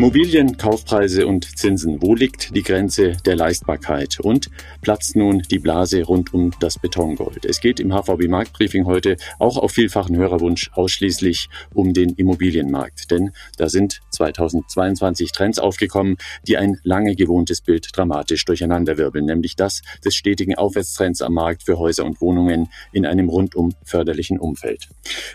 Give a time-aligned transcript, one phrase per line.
[0.00, 2.00] Immobilien, Kaufpreise und Zinsen.
[2.00, 4.18] Wo liegt die Grenze der Leistbarkeit?
[4.18, 4.48] Und
[4.80, 7.44] platzt nun die Blase rund um das Betongold?
[7.44, 13.10] Es geht im HVB Marktbriefing heute auch auf vielfachen Hörerwunsch ausschließlich um den Immobilienmarkt.
[13.10, 16.16] Denn da sind 2022 Trends aufgekommen,
[16.48, 21.78] die ein lange gewohntes Bild dramatisch durcheinanderwirbeln, nämlich das des stetigen Aufwärtstrends am Markt für
[21.78, 24.88] Häuser und Wohnungen in einem rundum förderlichen Umfeld.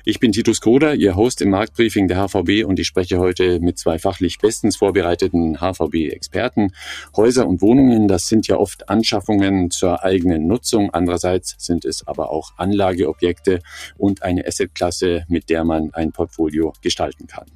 [0.06, 3.78] Ich bin Titus Koder, Ihr Host im Marktbriefing der HVB und ich spreche heute mit
[3.78, 6.72] zwei fachlich bestens vorbereiteten HVB-Experten.
[7.18, 10.92] Häuser und Wohnungen, das sind ja oft Anschaffungen zur eigenen Nutzung.
[10.94, 13.60] Andererseits sind es aber auch Anlageobjekte
[13.98, 17.48] und eine Assetklasse, mit der man ein Portfolio gestalten kann.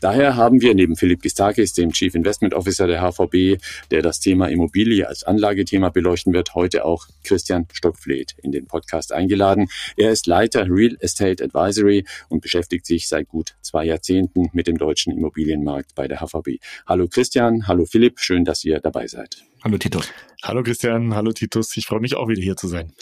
[0.00, 3.60] Daher haben wir neben Philipp Gistakis, dem Chief Investment Officer der HVB,
[3.90, 9.12] der das Thema Immobilie als Anlagethema beleuchten wird, heute auch Christian Stockfleet in den Podcast
[9.12, 9.68] eingeladen.
[9.98, 14.78] Er ist Leiter Real Estate Advisory und beschäftigt sich seit gut zwei Jahrzehnten mit dem
[14.78, 16.45] deutschen Immobilienmarkt bei der HVB.
[16.46, 16.60] BVB.
[16.86, 19.44] Hallo Christian, hallo Philipp, schön, dass ihr dabei seid.
[19.64, 20.12] Hallo Titus.
[20.42, 21.76] Hallo Christian, hallo Titus.
[21.76, 22.92] Ich freue mich auch wieder hier zu sein.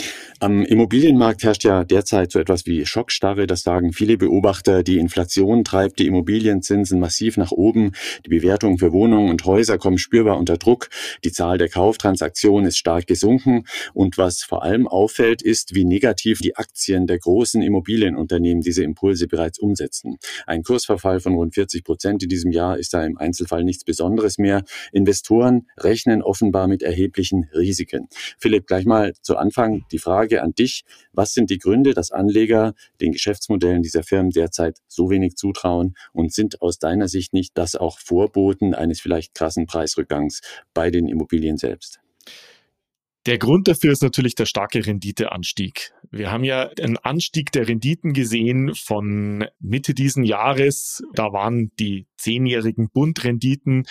[0.41, 3.47] Am Immobilienmarkt herrscht ja derzeit so etwas wie Schockstarre.
[3.47, 4.83] Das sagen viele Beobachter.
[4.83, 7.93] Die Inflation treibt die Immobilienzinsen massiv nach oben.
[8.25, 10.89] Die Bewertungen für Wohnungen und Häuser kommen spürbar unter Druck.
[11.23, 13.65] Die Zahl der Kauftransaktionen ist stark gesunken.
[13.93, 19.27] Und was vor allem auffällt, ist, wie negativ die Aktien der großen Immobilienunternehmen diese Impulse
[19.27, 20.17] bereits umsetzen.
[20.47, 24.39] Ein Kursverfall von rund 40 Prozent in diesem Jahr ist da im Einzelfall nichts Besonderes
[24.39, 24.63] mehr.
[24.93, 28.09] Investoren rechnen offenbar offenbar mit erheblichen Risiken.
[28.39, 30.85] Philipp, gleich mal zu Anfang die Frage an dich.
[31.13, 36.33] Was sind die Gründe, dass Anleger den Geschäftsmodellen dieser Firmen derzeit so wenig zutrauen und
[36.33, 40.43] sind aus deiner Sicht nicht das auch Vorboten eines vielleicht krassen Preisrückgangs
[40.75, 41.99] bei den Immobilien selbst?
[43.27, 45.93] Der Grund dafür ist natürlich der starke Renditeanstieg.
[46.11, 51.03] Wir haben ja einen Anstieg der Renditen gesehen von Mitte diesen Jahres.
[51.15, 53.85] Da waren die zehnjährigen Bundrenditen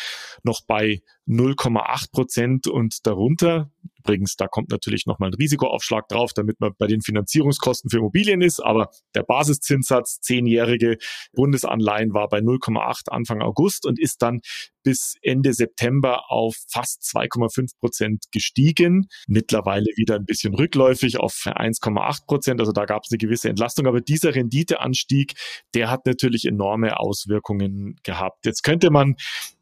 [0.44, 3.72] noch bei 0,8 Prozent und darunter.
[4.00, 8.42] Übrigens, da kommt natürlich nochmal ein Risikoaufschlag drauf, damit man bei den Finanzierungskosten für Immobilien
[8.42, 8.60] ist.
[8.60, 10.98] Aber der Basiszinssatz, zehnjährige
[11.34, 14.42] Bundesanleihen war bei 0,8 Anfang August und ist dann
[14.84, 19.08] bis Ende September auf fast 2,5 Prozent gestiegen.
[19.28, 22.60] Mittlerweile wieder ein bisschen rückläufig auf 1,8 Prozent.
[22.60, 23.88] Also da gab es eine gewisse Entlastung.
[23.88, 25.34] Aber dieser Renditeanstieg,
[25.74, 28.46] der hat natürlich enorme Auswirkungen gehabt.
[28.46, 29.16] Jetzt könnte man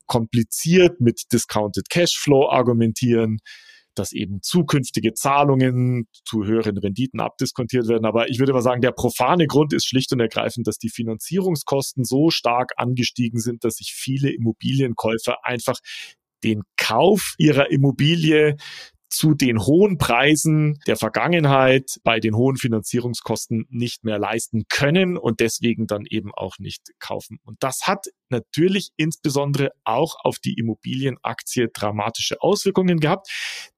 [0.07, 3.37] kompliziert mit Discounted Cashflow argumentieren,
[3.95, 8.05] dass eben zukünftige Zahlungen zu höheren Renditen abdiskontiert werden.
[8.05, 12.03] Aber ich würde mal sagen, der profane Grund ist schlicht und ergreifend, dass die Finanzierungskosten
[12.03, 15.79] so stark angestiegen sind, dass sich viele Immobilienkäufer einfach
[16.43, 18.57] den Kauf ihrer Immobilie
[19.11, 25.41] zu den hohen Preisen der Vergangenheit bei den hohen Finanzierungskosten nicht mehr leisten können und
[25.41, 27.37] deswegen dann eben auch nicht kaufen.
[27.43, 33.27] Und das hat natürlich insbesondere auch auf die Immobilienaktie dramatische Auswirkungen gehabt.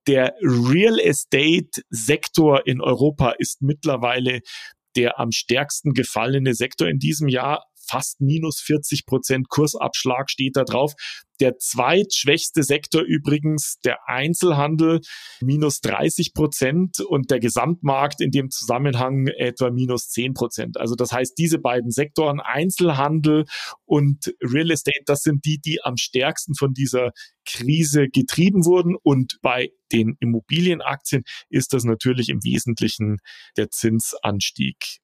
[0.07, 4.41] Der Real Estate Sektor in Europa ist mittlerweile
[4.95, 10.63] der am stärksten gefallene Sektor in diesem Jahr fast minus 40 Prozent Kursabschlag steht da
[10.63, 10.93] drauf.
[11.39, 15.01] Der zweitschwächste Sektor übrigens, der Einzelhandel,
[15.41, 20.77] minus 30 Prozent und der Gesamtmarkt in dem Zusammenhang etwa minus 10 Prozent.
[20.77, 23.45] Also das heißt, diese beiden Sektoren, Einzelhandel
[23.85, 27.11] und Real Estate, das sind die, die am stärksten von dieser
[27.45, 28.95] Krise getrieben wurden.
[29.01, 33.17] Und bei den Immobilienaktien ist das natürlich im Wesentlichen
[33.57, 35.01] der Zinsanstieg.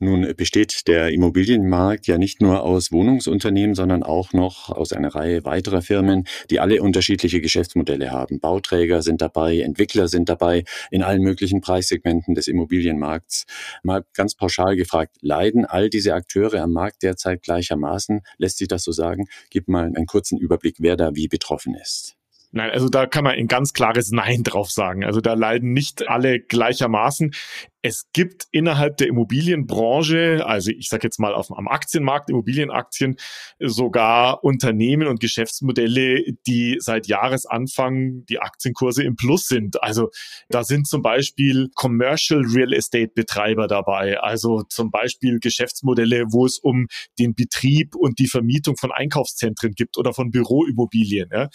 [0.00, 5.44] Nun besteht der Immobilienmarkt ja nicht nur aus Wohnungsunternehmen, sondern auch noch aus einer Reihe
[5.44, 8.38] weiterer Firmen, die alle unterschiedliche Geschäftsmodelle haben.
[8.38, 13.46] Bauträger sind dabei, Entwickler sind dabei, in allen möglichen Preissegmenten des Immobilienmarkts.
[13.82, 18.20] Mal ganz pauschal gefragt, leiden all diese Akteure am Markt derzeit gleichermaßen?
[18.36, 19.26] Lässt sich das so sagen?
[19.50, 22.18] Gib mal einen kurzen Überblick, wer da wie betroffen ist.
[22.50, 25.04] Nein, also da kann man ein ganz klares Nein drauf sagen.
[25.04, 27.34] Also da leiden nicht alle gleichermaßen.
[27.80, 33.16] Es gibt innerhalb der Immobilienbranche, also ich sage jetzt mal auf, am Aktienmarkt, Immobilienaktien,
[33.60, 39.80] sogar Unternehmen und Geschäftsmodelle, die seit Jahresanfang die Aktienkurse im Plus sind.
[39.80, 40.10] Also
[40.48, 46.58] da sind zum Beispiel Commercial Real Estate Betreiber dabei, also zum Beispiel Geschäftsmodelle, wo es
[46.58, 46.88] um
[47.20, 51.28] den Betrieb und die Vermietung von Einkaufszentren gibt oder von Büroimmobilien.
[51.32, 51.48] Ja.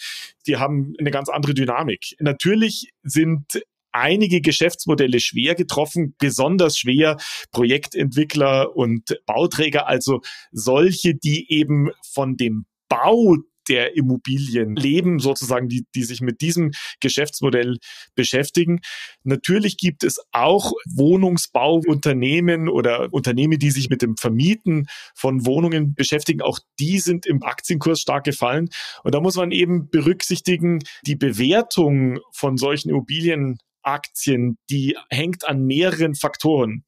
[0.46, 2.14] Die haben eine ganz andere Dynamik.
[2.18, 3.62] Natürlich sind
[3.94, 7.16] einige Geschäftsmodelle schwer getroffen, besonders schwer
[7.52, 10.20] Projektentwickler und Bauträger, also
[10.52, 13.36] solche, die eben von dem Bau
[13.68, 17.78] der Immobilien leben, sozusagen, die, die sich mit diesem Geschäftsmodell
[18.14, 18.80] beschäftigen.
[19.22, 26.42] Natürlich gibt es auch Wohnungsbauunternehmen oder Unternehmen, die sich mit dem Vermieten von Wohnungen beschäftigen.
[26.42, 28.68] Auch die sind im Aktienkurs stark gefallen.
[29.02, 35.64] Und da muss man eben berücksichtigen, die Bewertung von solchen Immobilien Aktien, die hängt an
[35.64, 36.84] mehreren Faktoren.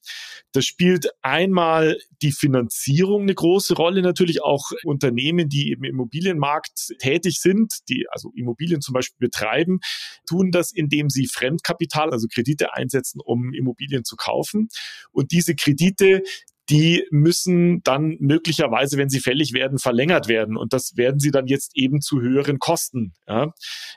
[0.52, 7.40] Das spielt einmal die Finanzierung eine große Rolle, natürlich auch Unternehmen, die im Immobilienmarkt tätig
[7.40, 9.80] sind, die also Immobilien zum Beispiel betreiben,
[10.26, 14.68] tun das, indem sie Fremdkapital, also Kredite einsetzen, um Immobilien zu kaufen.
[15.12, 16.22] Und diese Kredite,
[16.68, 20.56] die müssen dann möglicherweise, wenn sie fällig werden, verlängert werden.
[20.56, 23.12] Und das werden sie dann jetzt eben zu höheren Kosten.
[23.28, 23.52] Ja.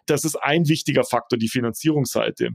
[0.06, 2.50] Das ist ein wichtiger Faktor, die Finanzierungsseite.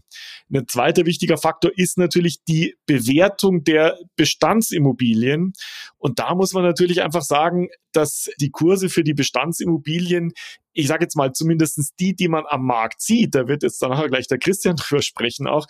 [0.53, 5.53] Ein zweiter wichtiger Faktor ist natürlich die Bewertung der Bestandsimmobilien.
[5.99, 10.33] Und da muss man natürlich einfach sagen, dass die Kurse für die Bestandsimmobilien
[10.75, 13.91] ich sage jetzt mal zumindestens die, die man am Markt sieht, da wird jetzt dann
[13.91, 15.67] nachher gleich der Christian drüber sprechen auch,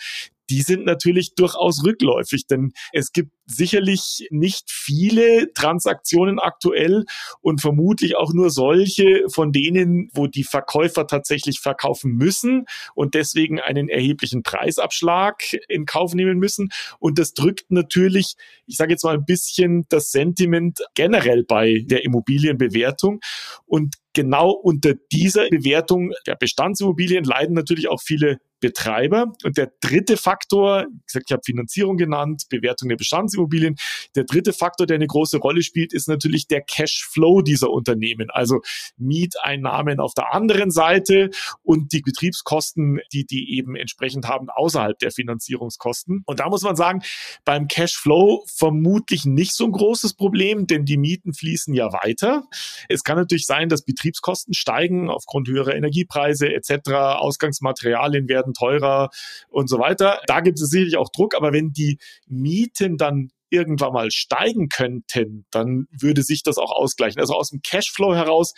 [0.50, 7.04] die sind natürlich durchaus rückläufig, denn es gibt sicherlich nicht viele Transaktionen aktuell
[7.40, 12.64] und vermutlich auch nur solche von denen, wo die Verkäufer tatsächlich verkaufen müssen
[12.94, 16.70] und deswegen einen erheblichen Preisabschlag in Kauf nehmen müssen.
[16.98, 18.34] Und das drückt natürlich,
[18.66, 23.20] ich sage jetzt mal ein bisschen das Sentiment generell bei der Immobilienbewertung.
[23.66, 29.32] Und genau unter dieser Bewertung der Bestandsimmobilien leiden natürlich auch viele Betreiber.
[29.44, 33.76] Und der dritte Faktor, ich habe Finanzierung genannt, Bewertung der Bestandsimmobilien.
[34.16, 38.30] Der dritte Faktor, der eine große Rolle spielt, ist natürlich der Cashflow dieser Unternehmen.
[38.30, 38.62] Also
[38.96, 41.28] Mieteinnahmen auf der anderen Seite
[41.62, 46.22] und die Betriebskosten, die die eben entsprechend haben außerhalb der Finanzierungskosten.
[46.24, 47.02] Und da muss man sagen,
[47.44, 52.44] beim Cashflow vermutlich nicht so ein großes Problem, denn die Mieten fließen ja weiter.
[52.88, 56.90] Es kann natürlich sein, dass Betriebskosten steigen aufgrund höherer Energiepreise etc.
[56.92, 59.10] Ausgangsmaterialien werden teurer
[59.48, 60.20] und so weiter.
[60.26, 65.46] Da gibt es sicherlich auch Druck, aber wenn die Mieten dann irgendwann mal steigen könnten,
[65.50, 67.20] dann würde sich das auch ausgleichen.
[67.20, 68.54] Also aus dem Cashflow heraus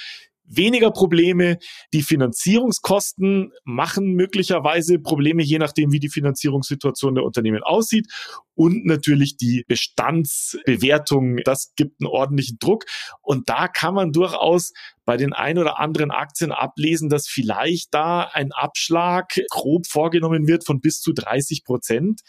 [0.48, 1.58] weniger Probleme.
[1.92, 8.06] Die Finanzierungskosten machen möglicherweise Probleme, je nachdem, wie die Finanzierungssituation der Unternehmen aussieht.
[8.54, 12.84] Und natürlich die Bestandsbewertung, das gibt einen ordentlichen Druck.
[13.20, 14.72] Und da kann man durchaus
[15.04, 20.64] bei den ein oder anderen Aktien ablesen, dass vielleicht da ein Abschlag grob vorgenommen wird
[20.64, 22.22] von bis zu 30 Prozent.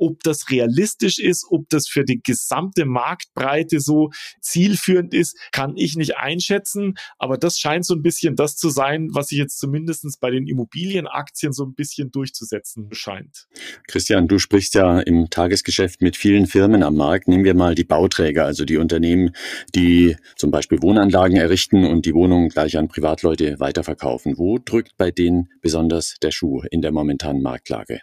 [0.00, 4.10] Ob das realistisch ist, ob das für die gesamte Marktbreite so
[4.40, 6.94] zielführend ist, kann ich nicht einschätzen.
[7.18, 10.46] Aber das scheint so ein bisschen das zu sein, was sich jetzt zumindestens bei den
[10.46, 13.46] Immobilienaktien so ein bisschen durchzusetzen scheint.
[13.86, 17.28] Christian, du sprichst ja im Tagesgeschäft mit vielen Firmen am Markt.
[17.28, 19.34] Nehmen wir mal die Bauträger, also die Unternehmen,
[19.74, 24.38] die zum Beispiel Wohnanlagen errichten und die Wohnungen gleich an Privatleute weiterverkaufen.
[24.38, 28.00] Wo drückt bei denen besonders der Schuh in der momentanen Marktlage?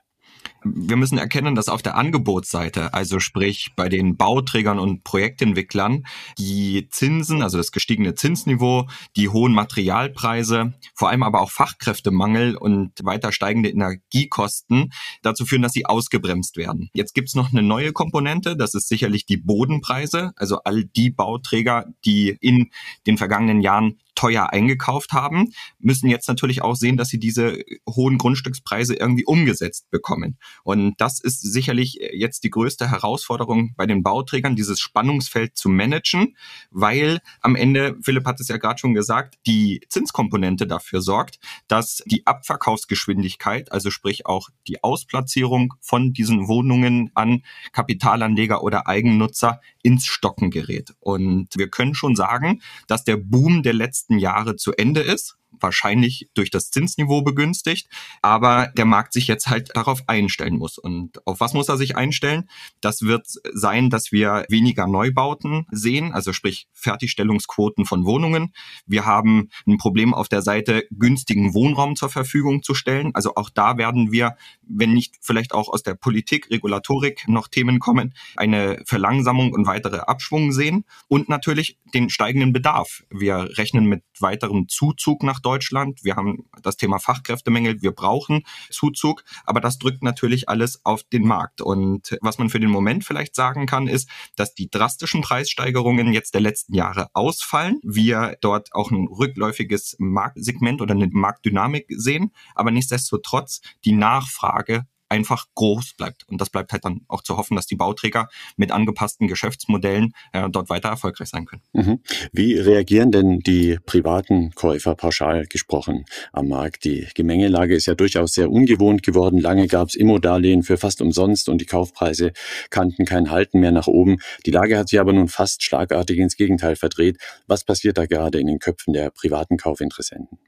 [0.75, 6.06] Wir müssen erkennen, dass auf der Angebotsseite, also sprich bei den Bauträgern und Projektentwicklern,
[6.38, 12.92] die Zinsen, also das gestiegene Zinsniveau, die hohen Materialpreise, vor allem aber auch Fachkräftemangel und
[13.04, 14.92] weiter steigende Energiekosten
[15.22, 16.90] dazu führen, dass sie ausgebremst werden.
[16.94, 21.86] Jetzt gibt's noch eine neue Komponente, das ist sicherlich die Bodenpreise, also all die Bauträger,
[22.06, 22.72] die in
[23.06, 28.18] den vergangenen Jahren teuer eingekauft haben, müssen jetzt natürlich auch sehen, dass sie diese hohen
[28.18, 30.38] Grundstückspreise irgendwie umgesetzt bekommen.
[30.63, 36.36] Und das ist sicherlich jetzt die größte Herausforderung bei den Bauträgern, dieses Spannungsfeld zu managen,
[36.72, 42.03] weil am Ende, Philipp hat es ja gerade schon gesagt, die Zinskomponente dafür sorgt, dass
[42.05, 50.05] die Abverkaufsgeschwindigkeit, also sprich auch die Ausplatzierung von diesen Wohnungen an Kapitalanleger oder Eigennutzer ins
[50.05, 50.93] Stocken gerät.
[51.00, 55.38] Und wir können schon sagen, dass der Boom der letzten letzten Jahre zu Ende ist
[55.60, 57.88] wahrscheinlich durch das Zinsniveau begünstigt,
[58.22, 60.77] aber der Markt sich jetzt halt darauf einstellen muss.
[60.77, 62.50] Und auf was muss er sich einstellen?
[62.82, 68.54] Das wird sein, dass wir weniger Neubauten sehen, also sprich Fertigstellungsquoten von Wohnungen.
[68.86, 73.12] Wir haben ein Problem auf der Seite, günstigen Wohnraum zur Verfügung zu stellen.
[73.13, 77.80] Also auch da werden wir, wenn nicht vielleicht auch aus der Politik, Regulatorik noch Themen
[77.80, 80.86] kommen, eine Verlangsamung und weitere Abschwung sehen.
[81.08, 83.04] Und natürlich den steigenden Bedarf.
[83.10, 86.03] Wir rechnen mit weiterem Zuzug nach Deutschland.
[86.03, 87.82] Wir haben das Thema Fachkräftemängel.
[87.82, 89.24] Wir brauchen Zuzug.
[89.46, 91.62] Aber das drückt natürlich alles auf den Markt.
[91.62, 96.34] Und was man für den Moment vielleicht sagen kann, ist, dass die drastischen Preissteigerungen jetzt
[96.34, 97.79] der letzten Jahre ausfallen.
[97.84, 102.32] Wir dort auch ein rückläufiges Marktsegment oder eine Marktdynamik sehen.
[102.56, 106.28] Aber nichtsdestotrotz die Nachfrage einfach groß bleibt.
[106.28, 110.50] Und das bleibt halt dann auch zu hoffen, dass die Bauträger mit angepassten Geschäftsmodellen äh,
[110.50, 111.62] dort weiter erfolgreich sein können.
[111.74, 112.00] Mhm.
[112.32, 116.84] Wie reagieren denn die privaten Käufer pauschal gesprochen am Markt?
[116.84, 119.40] Die Gemengelage ist ja durchaus sehr ungewohnt geworden.
[119.40, 122.34] Lange gab es Immodarlehen für fast umsonst und die Kaufpreise
[122.70, 124.18] kannten kein Halten mehr nach oben.
[124.46, 127.18] Die Lage hat sich aber nun fast schlagartig ins Gegenteil verdreht.
[127.48, 130.40] Was passiert da gerade in den Köpfen der privaten Kaufinteressenten?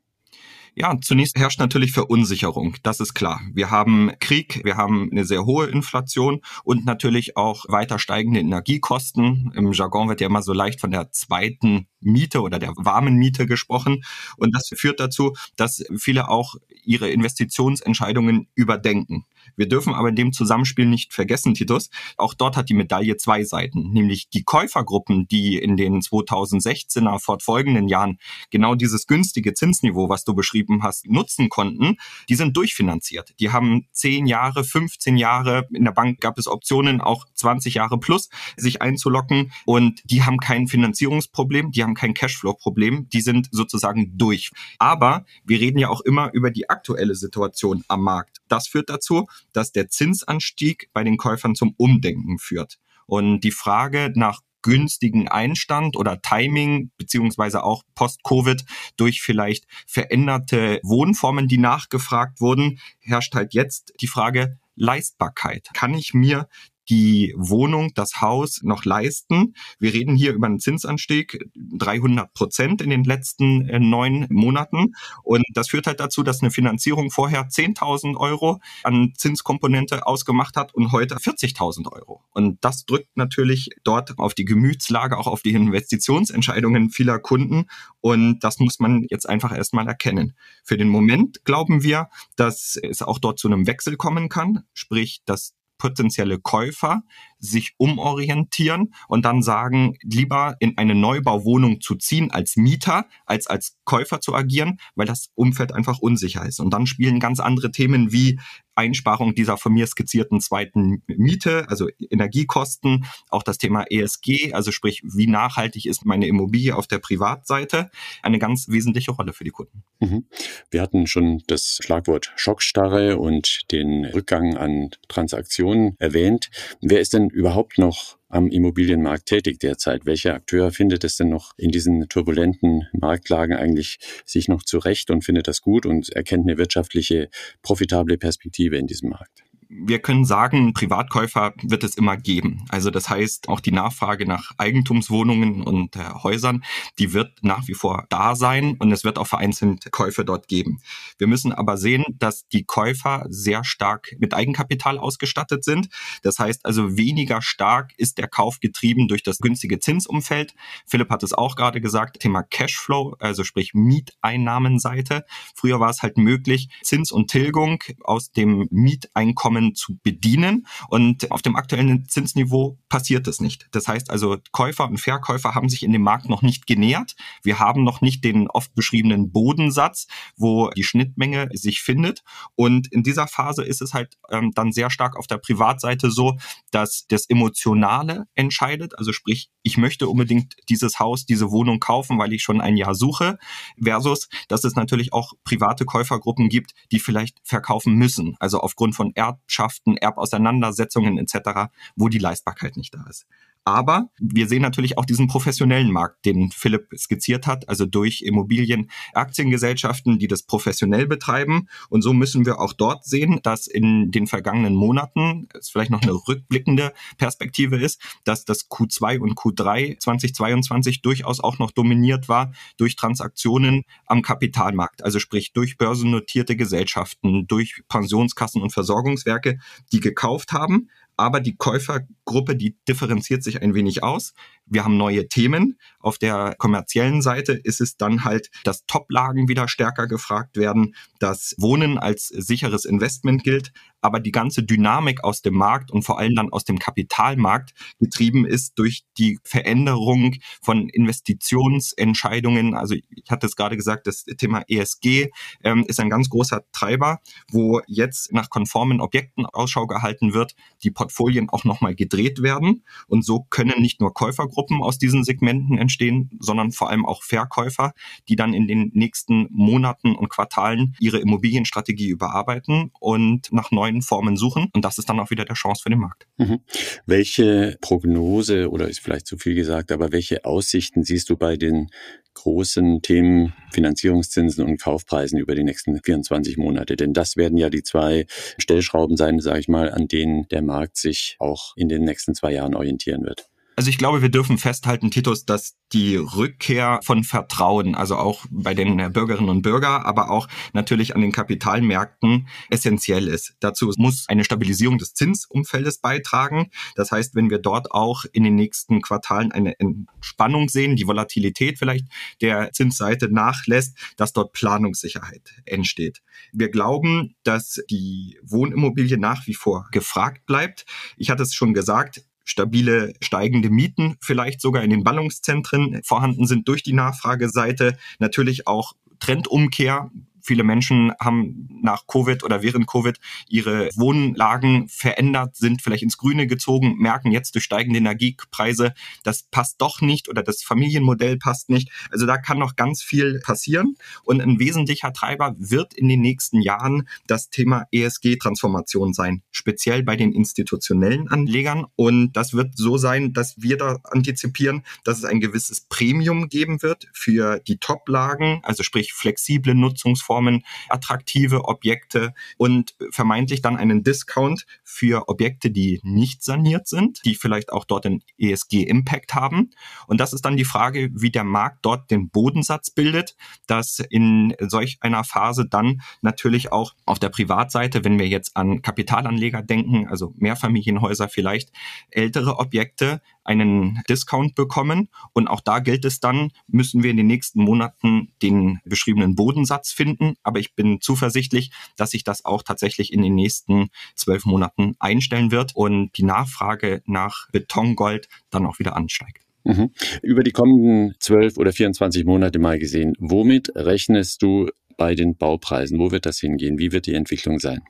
[0.82, 3.42] Ja, zunächst herrscht natürlich Verunsicherung, das ist klar.
[3.54, 9.52] Wir haben Krieg, wir haben eine sehr hohe Inflation und natürlich auch weiter steigende Energiekosten.
[9.56, 13.46] Im Jargon wird ja immer so leicht von der zweiten Miete oder der warmen Miete
[13.46, 14.06] gesprochen.
[14.38, 16.56] Und das führt dazu, dass viele auch
[16.86, 19.26] ihre Investitionsentscheidungen überdenken.
[19.56, 23.44] Wir dürfen aber in dem Zusammenspiel nicht vergessen, Titus, auch dort hat die Medaille zwei
[23.44, 30.24] Seiten, nämlich die Käufergruppen, die in den 2016er fortfolgenden Jahren genau dieses günstige Zinsniveau, was
[30.24, 31.98] du beschrieben hast, nutzen konnten,
[32.30, 33.34] die sind durchfinanziert.
[33.40, 38.00] Die haben zehn Jahre, 15 Jahre, in der Bank gab es Optionen, auch 20 Jahre
[38.00, 44.18] plus, sich einzulocken und die haben kein Finanzierungsproblem, die haben kein Cashflow-Problem, die sind sozusagen
[44.18, 44.52] durch.
[44.78, 48.39] Aber wir reden ja auch immer über die aktuelle Situation am Markt.
[48.50, 52.78] Das führt dazu, dass der Zinsanstieg bei den Käufern zum Umdenken führt.
[53.06, 58.64] Und die Frage nach günstigen Einstand oder Timing, beziehungsweise auch post-Covid
[58.98, 65.70] durch vielleicht veränderte Wohnformen, die nachgefragt wurden, herrscht halt jetzt die Frage Leistbarkeit.
[65.74, 66.48] Kann ich mir
[66.90, 69.54] die Wohnung, das Haus noch leisten.
[69.80, 74.94] Wir reden hier über einen Zinsanstieg 300 Prozent in den letzten äh, neun Monaten.
[75.24, 80.74] Und das führt halt dazu, dass eine Finanzierung vorher 10.000 Euro an Zinskomponente ausgemacht hat
[80.74, 82.24] und heute 40.000 Euro.
[82.32, 87.66] Und das drückt natürlich dort auf die Gemütslage, auch auf die Investitionsentscheidungen vieler Kunden.
[88.02, 90.36] Und das muss man jetzt einfach erstmal erkennen.
[90.64, 95.22] Für den Moment glauben wir, dass es auch dort zu einem Wechsel kommen kann, sprich,
[95.26, 97.02] dass potenzielle Käufer
[97.40, 103.78] sich umorientieren und dann sagen, lieber in eine Neubauwohnung zu ziehen als Mieter, als als
[103.86, 106.60] Käufer zu agieren, weil das Umfeld einfach unsicher ist.
[106.60, 108.40] Und dann spielen ganz andere Themen wie
[108.80, 115.02] Einsparung dieser von mir skizzierten zweiten Miete, also Energiekosten, auch das Thema ESG, also sprich,
[115.04, 117.92] wie nachhaltig ist meine Immobilie auf der Privatseite,
[118.24, 119.84] eine ganz wesentliche Rolle für die Kunden.
[120.00, 120.26] Mhm.
[120.72, 126.50] Wir hatten schon das Schlagwort Schockstarre und den Rückgang an Transaktionen erwähnt.
[126.82, 130.06] Wer ist denn überhaupt noch am Immobilienmarkt tätig derzeit?
[130.06, 135.24] Welcher Akteur findet es denn noch in diesen turbulenten Marktlagen eigentlich sich noch zurecht und
[135.24, 137.30] findet das gut und erkennt eine wirtschaftliche,
[137.62, 139.49] profitable Perspektive in diesem Markt?
[139.70, 142.66] Wir können sagen, Privatkäufer wird es immer geben.
[142.70, 146.64] Also das heißt, auch die Nachfrage nach Eigentumswohnungen und äh, Häusern,
[146.98, 150.82] die wird nach wie vor da sein und es wird auch vereinzelt Käufe dort geben.
[151.20, 155.90] Wir müssen aber sehen, dass die Käufer sehr stark mit Eigenkapital ausgestattet sind.
[156.24, 160.56] Das heißt also, weniger stark ist der Kauf getrieben durch das günstige Zinsumfeld.
[160.88, 165.26] Philipp hat es auch gerade gesagt, Thema Cashflow, also sprich Mieteinnahmenseite.
[165.54, 170.66] Früher war es halt möglich, Zins und Tilgung aus dem Mieteinkommen Einkommen zu bedienen.
[170.90, 173.68] Und auf dem aktuellen Zinsniveau passiert das nicht.
[173.72, 177.16] Das heißt also, Käufer und Verkäufer haben sich in dem Markt noch nicht genähert.
[177.44, 182.24] Wir haben noch nicht den oft beschriebenen Bodensatz, wo die Schnittmenge sich findet.
[182.56, 186.38] Und in dieser Phase ist es halt ähm, dann sehr stark auf der Privatseite so,
[186.72, 188.98] dass das Emotionale entscheidet.
[188.98, 192.96] Also sprich, ich möchte unbedingt dieses Haus, diese Wohnung kaufen, weil ich schon ein Jahr
[192.96, 193.38] suche,
[193.82, 198.36] versus, dass es natürlich auch private Käufergruppen gibt, die vielleicht verkaufen müssen.
[198.40, 203.26] Also aufgrund von Erd Erbschaften, Erbauseinandersetzungen etc., wo die Leistbarkeit nicht da ist.
[203.70, 210.18] Aber wir sehen natürlich auch diesen professionellen Markt, den Philipp skizziert hat, also durch Immobilienaktiengesellschaften,
[210.18, 211.68] die das professionell betreiben.
[211.88, 216.02] Und so müssen wir auch dort sehen, dass in den vergangenen Monaten, es vielleicht noch
[216.02, 222.52] eine rückblickende Perspektive ist, dass das Q2 und Q3 2022 durchaus auch noch dominiert war
[222.78, 229.60] durch Transaktionen am Kapitalmarkt, also sprich durch börsennotierte Gesellschaften, durch Pensionskassen und Versorgungswerke,
[229.92, 234.34] die gekauft haben, aber die Käufergruppe, die differenziert sich ein wenig aus.
[234.70, 235.78] Wir haben neue Themen.
[236.00, 241.56] Auf der kommerziellen Seite ist es dann halt, dass Toplagen wieder stärker gefragt werden, dass
[241.58, 243.72] Wohnen als sicheres Investment gilt,
[244.02, 248.46] aber die ganze Dynamik aus dem Markt und vor allem dann aus dem Kapitalmarkt getrieben
[248.46, 252.76] ist durch die Veränderung von Investitionsentscheidungen.
[252.76, 255.30] Also ich hatte es gerade gesagt, das Thema ESG
[255.64, 257.20] ähm, ist ein ganz großer Treiber,
[257.52, 262.84] wo jetzt nach konformen Objekten Ausschau gehalten wird, die Portfolien auch nochmal gedreht werden.
[263.08, 267.24] Und so können nicht nur Käufergruppen Käufergruppen aus diesen Segmenten entstehen, sondern vor allem auch
[267.24, 267.94] Verkäufer,
[268.28, 274.36] die dann in den nächsten Monaten und Quartalen ihre Immobilienstrategie überarbeiten und nach neuen Formen
[274.38, 274.70] suchen.
[274.74, 276.28] Und das ist dann auch wieder der Chance für den Markt.
[276.38, 276.60] Mhm.
[277.06, 281.90] Welche Prognose oder ist vielleicht zu viel gesagt, aber welche Aussichten siehst du bei den
[282.34, 286.96] großen Themen Finanzierungszinsen und Kaufpreisen über die nächsten 24 Monate.
[286.96, 288.26] Denn das werden ja die zwei
[288.58, 292.54] Stellschrauben sein, sage ich mal, an denen der Markt sich auch in den nächsten zwei
[292.54, 293.49] Jahren orientieren wird.
[293.80, 298.74] Also ich glaube, wir dürfen festhalten, Titus, dass die Rückkehr von Vertrauen, also auch bei
[298.74, 303.54] den Bürgerinnen und Bürgern, aber auch natürlich an den Kapitalmärkten essentiell ist.
[303.62, 306.72] Dazu muss eine Stabilisierung des Zinsumfeldes beitragen.
[306.96, 311.80] Das heißt, wenn wir dort auch in den nächsten Quartalen eine Entspannung sehen, die Volatilität
[311.80, 312.06] vielleicht
[312.42, 316.22] der Zinsseite nachlässt, dass dort Planungssicherheit entsteht.
[316.52, 320.86] Wir glauben, dass die Wohnimmobilie nach wie vor gefragt bleibt.
[321.16, 326.68] Ich hatte es schon gesagt, stabile steigende Mieten vielleicht sogar in den Ballungszentren vorhanden sind
[326.68, 330.10] durch die Nachfrageseite, natürlich auch Trendumkehr
[330.42, 336.48] Viele Menschen haben nach Covid oder während Covid ihre Wohnlagen verändert, sind vielleicht ins Grüne
[336.48, 338.94] gezogen, merken jetzt durch steigende Energiepreise,
[339.24, 341.90] das passt doch nicht oder das Familienmodell passt nicht.
[342.12, 343.96] Also da kann noch ganz viel passieren.
[344.24, 350.16] Und ein wesentlicher Treiber wird in den nächsten Jahren das Thema ESG-Transformation sein, speziell bei
[350.16, 351.86] den institutionellen Anlegern.
[351.96, 356.82] Und das wird so sein, dass wir da antizipieren, dass es ein gewisses Premium geben
[356.82, 364.04] wird für die Top-Lagen, also sprich flexible Nutzungsformen Plattformen attraktive Objekte und vermeintlich dann einen
[364.04, 369.72] Discount für Objekte, die nicht saniert sind, die vielleicht auch dort einen ESG-Impact haben.
[370.08, 374.56] Und das ist dann die Frage, wie der Markt dort den Bodensatz bildet, dass in
[374.60, 380.08] solch einer Phase dann natürlich auch auf der Privatseite, wenn wir jetzt an Kapitalanleger denken,
[380.08, 381.72] also Mehrfamilienhäuser vielleicht,
[382.12, 385.10] ältere Objekte einen Discount bekommen.
[385.34, 389.92] Und auch da gilt es dann, müssen wir in den nächsten Monaten den beschriebenen Bodensatz
[389.92, 390.19] finden.
[390.44, 395.52] Aber ich bin zuversichtlich, dass sich das auch tatsächlich in den nächsten zwölf Monaten einstellen
[395.52, 399.46] wird und die Nachfrage nach Betongold dann auch wieder ansteigt.
[399.64, 399.92] Mhm.
[400.22, 406.00] Über die kommenden zwölf oder 24 Monate mal gesehen, womit rechnest du bei den Baupreisen?
[406.00, 406.78] Wo wird das hingehen?
[406.78, 407.82] Wie wird die Entwicklung sein?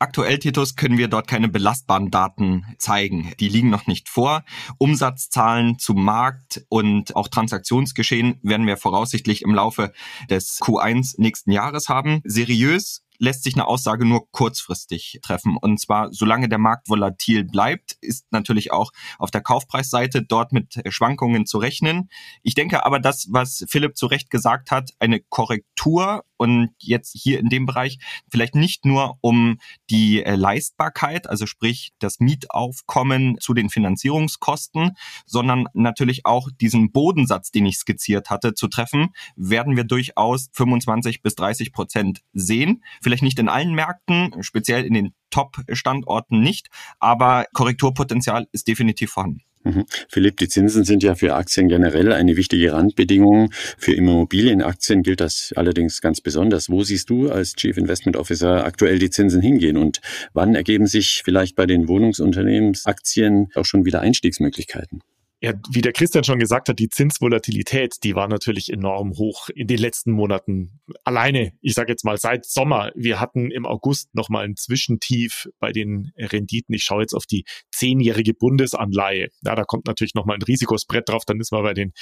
[0.00, 3.32] Aktuell, Titus, können wir dort keine belastbaren Daten zeigen.
[3.40, 4.44] Die liegen noch nicht vor.
[4.78, 9.92] Umsatzzahlen zum Markt und auch Transaktionsgeschehen werden wir voraussichtlich im Laufe
[10.30, 12.20] des Q1 nächsten Jahres haben.
[12.22, 15.56] Seriös lässt sich eine Aussage nur kurzfristig treffen.
[15.56, 20.80] Und zwar, solange der Markt volatil bleibt, ist natürlich auch auf der Kaufpreisseite dort mit
[20.88, 22.08] Schwankungen zu rechnen.
[22.42, 27.38] Ich denke aber, das, was Philipp zu Recht gesagt hat, eine Korrektur und jetzt hier
[27.40, 27.98] in dem Bereich
[28.30, 29.58] vielleicht nicht nur um
[29.90, 37.50] die äh, Leistbarkeit, also sprich das Mietaufkommen zu den Finanzierungskosten, sondern natürlich auch diesen Bodensatz,
[37.50, 42.82] den ich skizziert hatte, zu treffen, werden wir durchaus 25 bis 30 Prozent sehen.
[43.08, 46.66] Vielleicht nicht in allen Märkten, speziell in den Top-Standorten nicht,
[46.98, 49.40] aber Korrekturpotenzial ist definitiv vorhanden.
[49.64, 49.86] Mhm.
[50.10, 53.50] Philipp, die Zinsen sind ja für Aktien generell eine wichtige Randbedingung.
[53.78, 56.68] Für Immobilienaktien gilt das allerdings ganz besonders.
[56.68, 60.02] Wo siehst du als Chief Investment Officer aktuell die Zinsen hingehen und
[60.34, 65.00] wann ergeben sich vielleicht bei den Wohnungsunternehmensaktien auch schon wieder Einstiegsmöglichkeiten?
[65.40, 69.68] Ja, wie der Christian schon gesagt hat, die Zinsvolatilität, die war natürlich enorm hoch in
[69.68, 70.80] den letzten Monaten.
[71.04, 72.90] Alleine, ich sage jetzt mal seit Sommer.
[72.96, 76.74] Wir hatten im August nochmal ein Zwischentief bei den Renditen.
[76.74, 79.28] Ich schaue jetzt auf die zehnjährige Bundesanleihe.
[79.44, 81.22] Ja, da kommt natürlich nochmal ein Risikosbrett drauf.
[81.24, 81.92] Dann ist man bei den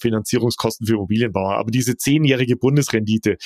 [0.00, 1.58] Finanzierungskosten für Immobilienbauer.
[1.58, 3.36] Aber diese zehnjährige Bundesrendite,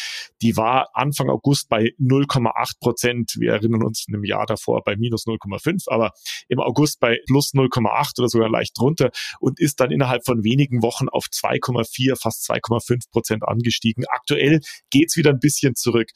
[0.43, 3.33] die war Anfang August bei 0,8 Prozent.
[3.37, 6.13] Wir erinnern uns im Jahr davor bei minus 0,5, aber
[6.49, 10.83] im August bei plus 0,8 oder sogar leicht drunter und ist dann innerhalb von wenigen
[10.83, 14.05] Wochen auf 2,4, fast 2,5 Prozent angestiegen.
[14.09, 16.11] Aktuell geht's wieder ein bisschen zurück.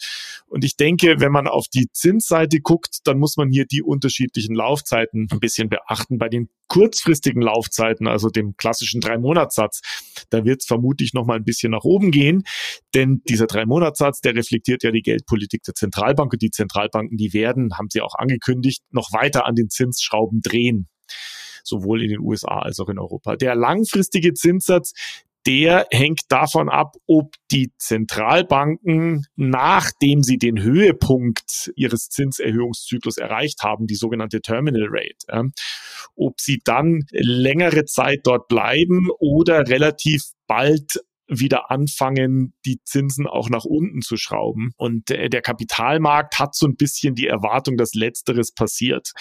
[0.46, 4.54] Und ich denke, wenn man auf die Zinsseite guckt, dann muss man hier die unterschiedlichen
[4.54, 6.18] Laufzeiten ein bisschen beachten.
[6.18, 9.80] Bei den kurzfristigen Laufzeiten, also dem klassischen Drei-Monats-Satz,
[10.30, 12.42] da wird es vermutlich noch mal ein bisschen nach oben gehen,
[12.94, 17.76] denn dieser Drei-Monats-Satz, der reflektiert ja die Geldpolitik der Zentralbank und die Zentralbanken, die werden,
[17.78, 20.88] haben sie auch angekündigt, noch weiter an den Zinsschrauben drehen
[21.66, 23.36] sowohl in den USA als auch in Europa.
[23.36, 24.92] Der langfristige Zinssatz,
[25.46, 33.86] der hängt davon ab, ob die Zentralbanken, nachdem sie den Höhepunkt ihres Zinserhöhungszyklus erreicht haben,
[33.86, 35.42] die sogenannte Terminal Rate, äh,
[36.16, 43.48] ob sie dann längere Zeit dort bleiben oder relativ bald wieder anfangen, die Zinsen auch
[43.48, 44.72] nach unten zu schrauben.
[44.76, 49.12] Und äh, der Kapitalmarkt hat so ein bisschen die Erwartung, dass letzteres passiert.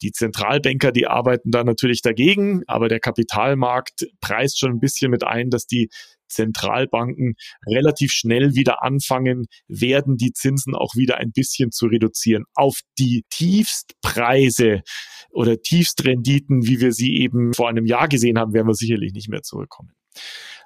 [0.00, 5.24] Die Zentralbanker, die arbeiten da natürlich dagegen, aber der Kapitalmarkt preist schon ein bisschen mit
[5.24, 5.88] ein, dass die
[6.32, 7.34] Zentralbanken
[7.66, 12.44] relativ schnell wieder anfangen werden, die Zinsen auch wieder ein bisschen zu reduzieren.
[12.54, 14.82] Auf die Tiefstpreise
[15.30, 19.28] oder Tiefstrenditen, wie wir sie eben vor einem Jahr gesehen haben, werden wir sicherlich nicht
[19.28, 19.92] mehr zurückkommen.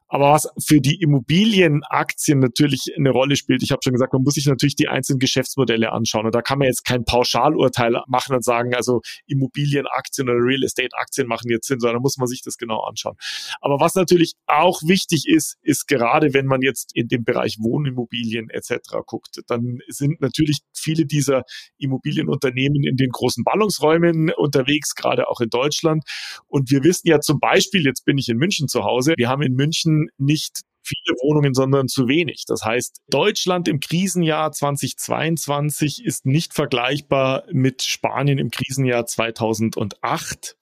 [0.09, 4.35] Aber was für die Immobilienaktien natürlich eine Rolle spielt, ich habe schon gesagt, man muss
[4.35, 6.27] sich natürlich die einzelnen Geschäftsmodelle anschauen.
[6.27, 10.97] Und da kann man jetzt kein Pauschalurteil machen und sagen, also Immobilienaktien oder Real Estate
[10.97, 13.17] Aktien machen jetzt Sinn, sondern muss man sich das genau anschauen.
[13.61, 18.49] Aber was natürlich auch wichtig ist, ist gerade, wenn man jetzt in dem Bereich Wohnimmobilien
[18.51, 18.79] etc.
[19.07, 21.43] guckt, dann sind natürlich viele dieser
[21.79, 26.05] Immobilienunternehmen in den großen Ballungsräumen unterwegs, gerade auch in Deutschland.
[26.47, 29.43] Und wir wissen ja zum Beispiel, jetzt bin ich in München zu Hause, wir haben
[29.43, 32.45] in München nicht viele Wohnungen, sondern zu wenig.
[32.47, 40.57] Das heißt, Deutschland im Krisenjahr 2022 ist nicht vergleichbar mit Spanien im Krisenjahr 2008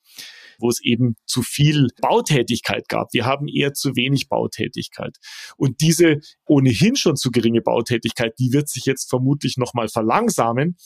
[0.59, 3.13] wo es eben zu viel Bautätigkeit gab.
[3.13, 5.17] Wir haben eher zu wenig Bautätigkeit.
[5.57, 10.77] Und diese ohnehin schon zu geringe Bautätigkeit, die wird sich jetzt vermutlich nochmal verlangsamen.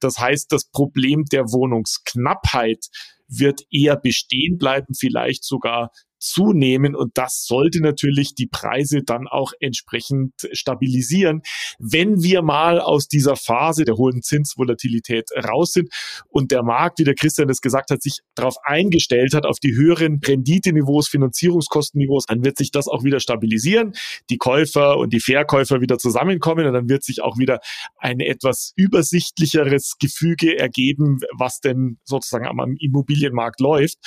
[0.00, 2.86] Das heißt, das Problem der Wohnungsknappheit
[3.28, 6.94] wird eher bestehen bleiben, vielleicht sogar zunehmen.
[6.94, 11.42] Und das sollte natürlich die Preise dann auch entsprechend stabilisieren,
[11.78, 15.92] wenn wir mal aus dieser Phase der hohen Zinsvolatilität raus sind
[16.28, 19.74] und der Markt, wie der Christian das gesagt hat, sich darauf eingestellt hat, auf die
[19.74, 23.92] höheren Renditeniveaus, Finanzierungskostenniveaus, dann wird sich das auch wieder stabilisieren,
[24.28, 27.60] die Käufer und die Verkäufer wieder zusammenkommen und dann wird sich auch wieder
[27.96, 33.98] ein etwas übersichtlicheres Gefüge ergeben, was denn sozusagen am Immobilienmarkt läuft.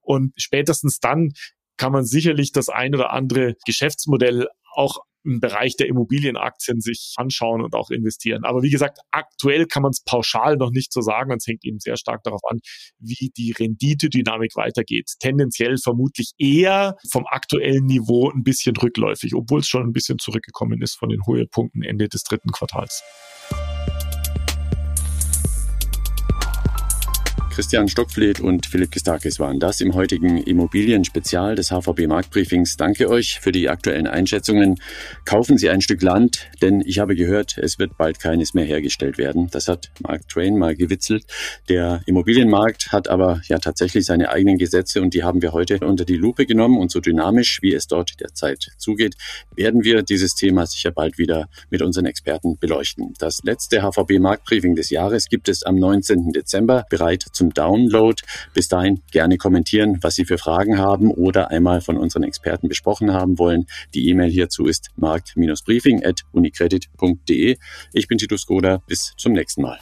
[0.00, 1.32] Und spätestens dann
[1.78, 7.62] kann man sicherlich das ein oder andere Geschäftsmodell auch im Bereich der Immobilienaktien sich anschauen
[7.62, 8.44] und auch investieren.
[8.44, 11.32] Aber wie gesagt, aktuell kann man es pauschal noch nicht so sagen.
[11.36, 12.60] Es hängt eben sehr stark darauf an,
[12.98, 15.12] wie die Renditedynamik weitergeht.
[15.18, 20.80] Tendenziell vermutlich eher vom aktuellen Niveau ein bisschen rückläufig, obwohl es schon ein bisschen zurückgekommen
[20.82, 23.02] ist von den Höhepunkten Ende des dritten Quartals.
[27.58, 32.76] Christian Stockfleet und Philipp Kistakis waren das im heutigen Immobilien-Spezial des HVB Marktbriefings.
[32.76, 34.76] Danke euch für die aktuellen Einschätzungen.
[35.24, 39.18] Kaufen Sie ein Stück Land, denn ich habe gehört, es wird bald keines mehr hergestellt
[39.18, 39.48] werden.
[39.50, 41.24] Das hat Mark Twain mal gewitzelt.
[41.68, 46.04] Der Immobilienmarkt hat aber ja tatsächlich seine eigenen Gesetze und die haben wir heute unter
[46.04, 49.16] die Lupe genommen und so dynamisch, wie es dort derzeit zugeht,
[49.56, 53.14] werden wir dieses Thema sicher bald wieder mit unseren Experten beleuchten.
[53.18, 56.30] Das letzte HVB Marktbriefing des Jahres gibt es am 19.
[56.30, 58.20] Dezember bereit zum zum Download.
[58.54, 63.12] Bis dahin gerne kommentieren, was Sie für Fragen haben oder einmal von unseren Experten besprochen
[63.12, 63.66] haben wollen.
[63.94, 67.56] Die E-Mail hierzu ist markt-briefing.unicredit.de.
[67.92, 68.82] Ich bin Titus Goda.
[68.86, 69.78] Bis zum nächsten Mal.